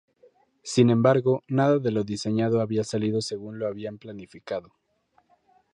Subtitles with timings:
[0.63, 4.73] Sin embargo, nada de lo diseñado había salido según lo habían planificado.